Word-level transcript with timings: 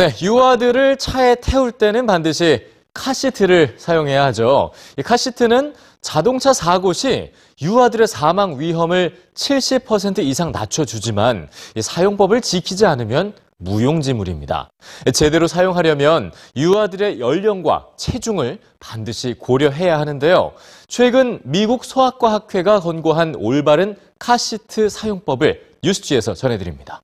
네, 0.00 0.14
유아들을 0.22 0.96
차에 0.96 1.34
태울 1.42 1.72
때는 1.72 2.06
반드시 2.06 2.64
카시트를 2.94 3.74
사용해야 3.76 4.24
하죠. 4.24 4.70
이 4.96 5.02
카시트는 5.02 5.74
자동차 6.00 6.54
사고 6.54 6.94
시 6.94 7.32
유아들의 7.60 8.08
사망 8.08 8.58
위험을 8.58 9.14
70% 9.34 10.20
이상 10.20 10.52
낮춰주지만 10.52 11.50
이 11.74 11.82
사용법을 11.82 12.40
지키지 12.40 12.86
않으면 12.86 13.34
무용지물입니다. 13.58 14.70
제대로 15.12 15.46
사용하려면 15.46 16.32
유아들의 16.56 17.20
연령과 17.20 17.88
체중을 17.98 18.58
반드시 18.78 19.34
고려해야 19.38 20.00
하는데요. 20.00 20.54
최근 20.88 21.40
미국 21.44 21.84
소아과 21.84 22.32
학회가 22.32 22.80
권고한 22.80 23.34
올바른 23.36 23.96
카시트 24.18 24.88
사용법을 24.88 25.60
뉴스지에서 25.82 26.32
전해드립니다. 26.32 27.02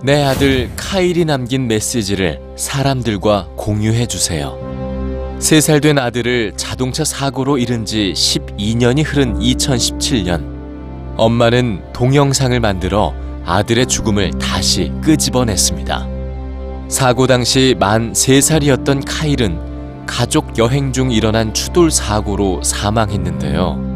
내 0.00 0.22
아들 0.22 0.70
카일이 0.76 1.24
남긴 1.24 1.66
메시지를 1.66 2.40
사람들과 2.54 3.48
공유해 3.56 4.06
주세요. 4.06 4.56
3살 5.40 5.82
된 5.82 5.98
아들을 5.98 6.52
자동차 6.56 7.02
사고로 7.04 7.58
잃은 7.58 7.84
지 7.84 8.12
12년이 8.14 9.02
흐른 9.04 9.40
2017년. 9.40 11.16
엄마는 11.16 11.82
동영상을 11.92 12.60
만들어 12.60 13.12
아들의 13.44 13.86
죽음을 13.86 14.30
다시 14.38 14.92
끄집어냈습니다. 15.02 16.06
사고 16.88 17.26
당시 17.26 17.74
만 17.76 18.12
3살이었던 18.12 19.02
카일은 19.04 20.06
가족 20.06 20.56
여행 20.58 20.92
중 20.92 21.10
일어난 21.10 21.52
추돌 21.52 21.90
사고로 21.90 22.62
사망했는데요. 22.62 23.88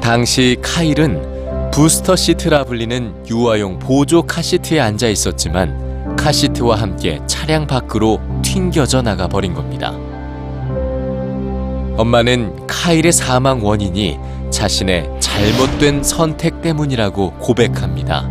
당시 0.00 0.56
카일은 0.62 1.35
부스터 1.76 2.16
시트라 2.16 2.64
불리는 2.64 3.26
유아용 3.28 3.78
보조 3.78 4.22
카시트에 4.22 4.80
앉아 4.80 5.08
있었지만 5.08 6.16
카시트와 6.16 6.76
함께 6.76 7.20
차량 7.26 7.66
밖으로 7.66 8.18
튕겨져 8.40 9.02
나가 9.02 9.28
버린 9.28 9.52
겁니다. 9.52 9.90
엄마는 11.98 12.66
카일의 12.66 13.12
사망 13.12 13.62
원인이 13.62 14.18
자신의 14.48 15.20
잘못된 15.20 16.02
선택 16.02 16.62
때문이라고 16.62 17.32
고백합니다. 17.32 18.26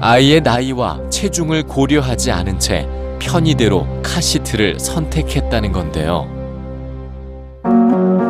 아이의 0.00 0.42
나이와 0.42 1.00
체중을 1.10 1.64
고려하지 1.64 2.30
않은 2.30 2.60
채 2.60 2.88
편의대로 3.18 3.88
카시트를 4.04 4.78
선택했다는 4.78 5.72
건데요. 5.72 6.28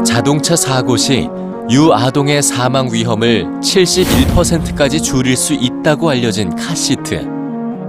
자동차 0.07 0.57
사고 0.57 0.97
시 0.97 1.29
유아동의 1.71 2.43
사망 2.43 2.89
위험을 2.91 3.45
71%까지 3.61 5.03
줄일 5.03 5.37
수 5.37 5.53
있다고 5.53 6.09
알려진 6.09 6.55
카시트. 6.57 7.29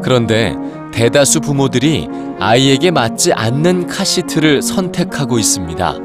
그런데 0.03 0.53
대다수 0.91 1.39
부모들이 1.39 2.09
아이에게 2.39 2.91
맞지 2.91 3.31
않는 3.31 3.87
카시트를 3.87 4.61
선택하고 4.61 5.39
있습니다. 5.39 5.95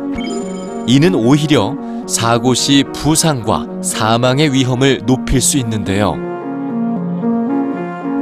이는 0.86 1.14
오히려 1.16 1.74
사고 2.06 2.54
시 2.54 2.84
부상과 2.94 3.66
사망의 3.82 4.52
위험을 4.52 5.00
높일 5.04 5.40
수 5.40 5.58
있는데요. 5.58 6.16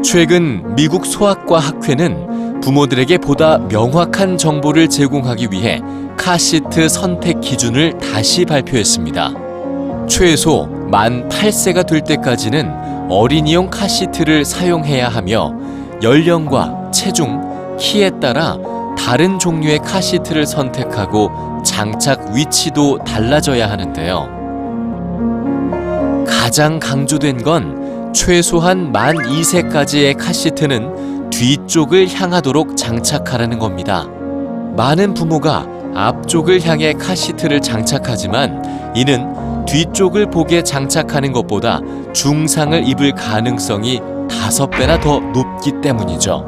최근 0.02 0.74
미국 0.76 1.04
소아과 1.04 1.58
학회는 1.58 2.31
부모들에게 2.62 3.18
보다 3.18 3.58
명확한 3.58 4.38
정보를 4.38 4.88
제공하기 4.88 5.48
위해 5.50 5.82
카시트 6.16 6.88
선택 6.88 7.40
기준을 7.40 7.98
다시 7.98 8.44
발표했습니다. 8.44 9.32
최소 10.08 10.66
만 10.90 11.28
8세가 11.28 11.86
될 11.86 12.02
때까지는 12.02 13.10
어린이용 13.10 13.68
카시트를 13.68 14.44
사용해야 14.44 15.08
하며 15.08 15.52
연령과 16.02 16.90
체중, 16.92 17.76
키에 17.78 18.10
따라 18.20 18.56
다른 18.96 19.38
종류의 19.40 19.80
카시트를 19.80 20.46
선택하고 20.46 21.30
장착 21.64 22.30
위치도 22.32 22.98
달라져야 23.04 23.68
하는데요. 23.68 24.42
가장 26.26 26.78
강조된 26.78 27.42
건 27.42 28.12
최소한 28.14 28.92
만 28.92 29.16
2세까지의 29.16 30.16
카시트는 30.16 31.11
뒤쪽을 31.42 32.08
향하도록 32.08 32.76
장착하라는 32.76 33.58
겁니다. 33.58 34.06
많은 34.76 35.12
부모가 35.12 35.66
앞쪽을 35.92 36.64
향해 36.64 36.92
카시트를 36.92 37.60
장착하지만 37.60 38.94
이는 38.94 39.64
뒤쪽을 39.64 40.30
보게 40.30 40.62
장착하는 40.62 41.32
것보다 41.32 41.80
중상을 42.12 42.86
입을 42.86 43.16
가능성이 43.16 44.00
다섯 44.30 44.70
배나 44.70 45.00
더 45.00 45.18
높기 45.18 45.72
때문이죠. 45.82 46.46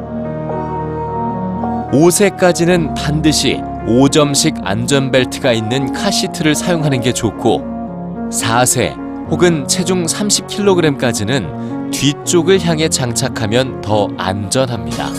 5세까지는 1.93 2.95
반드시 2.95 3.61
5점씩 3.89 4.61
안전벨트가 4.63 5.53
있는 5.53 5.93
카시트를 5.93 6.55
사용하는 6.55 7.01
게 7.01 7.13
좋고 7.13 8.31
4세 8.31 8.95
혹은 9.29 9.67
체중 9.67 10.07
30kg까지는 10.07 11.74
뒤쪽을 11.95 12.61
향해 12.61 12.89
장착하면 12.89 13.81
더 13.81 14.09
안전합니다. 14.19 15.11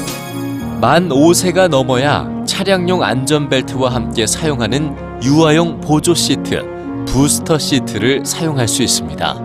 만 0.81 1.07
5세가 1.07 1.69
넘어야 1.69 2.29
차량용 2.45 3.01
안전벨트와 3.01 3.93
함께 3.93 4.27
사용하는 4.27 4.93
유아용 5.23 5.79
보조 5.79 6.13
시트, 6.13 6.61
부스터 7.07 7.57
시트를 7.57 8.25
사용할 8.25 8.67
수 8.67 8.83
있습니다. 8.83 9.35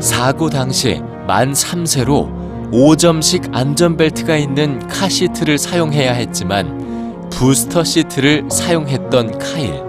사고 0.00 0.50
당시 0.50 1.00
만 1.26 1.52
3세로 1.52 2.70
5점식 2.70 3.54
안전벨트가 3.54 4.36
있는 4.36 4.86
카 4.86 5.08
시트를 5.08 5.56
사용해야 5.56 6.12
했지만 6.12 7.28
부스터 7.30 7.84
시트를 7.84 8.44
사용했던 8.50 9.38
카일. 9.38 9.82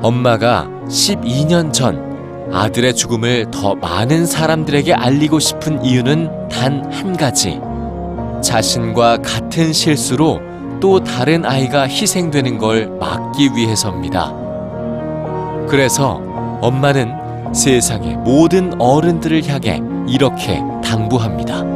엄마가 0.00 0.68
12년 0.88 1.72
전 1.72 2.11
아들의 2.52 2.94
죽음을 2.94 3.50
더 3.50 3.74
많은 3.74 4.26
사람들에게 4.26 4.92
알리고 4.92 5.38
싶은 5.38 5.84
이유는 5.84 6.48
단 6.48 6.84
한 6.92 7.16
가지. 7.16 7.60
자신과 8.42 9.18
같은 9.18 9.72
실수로 9.72 10.40
또 10.80 11.02
다른 11.02 11.44
아이가 11.46 11.82
희생되는 11.88 12.58
걸 12.58 12.88
막기 12.98 13.50
위해서입니다. 13.56 14.32
그래서 15.68 16.20
엄마는 16.60 17.54
세상의 17.54 18.16
모든 18.18 18.80
어른들을 18.80 19.46
향해 19.48 19.80
이렇게 20.08 20.60
당부합니다. 20.84 21.71